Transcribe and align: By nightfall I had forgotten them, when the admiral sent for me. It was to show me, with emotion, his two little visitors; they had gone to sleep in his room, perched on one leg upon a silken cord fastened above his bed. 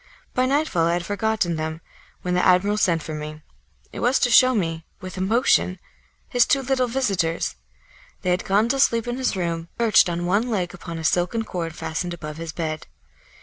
By 0.33 0.47
nightfall 0.47 0.87
I 0.87 0.93
had 0.93 1.05
forgotten 1.05 1.57
them, 1.57 1.79
when 2.23 2.33
the 2.33 2.43
admiral 2.43 2.75
sent 2.77 3.03
for 3.03 3.13
me. 3.13 3.43
It 3.93 3.99
was 3.99 4.17
to 4.21 4.31
show 4.31 4.55
me, 4.55 4.83
with 4.99 5.15
emotion, 5.15 5.77
his 6.27 6.47
two 6.47 6.63
little 6.63 6.87
visitors; 6.87 7.55
they 8.23 8.31
had 8.31 8.43
gone 8.43 8.67
to 8.69 8.79
sleep 8.79 9.07
in 9.07 9.17
his 9.17 9.35
room, 9.37 9.67
perched 9.77 10.09
on 10.09 10.25
one 10.25 10.49
leg 10.49 10.73
upon 10.73 10.97
a 10.97 11.03
silken 11.03 11.43
cord 11.43 11.75
fastened 11.75 12.15
above 12.15 12.37
his 12.37 12.51
bed. 12.51 12.87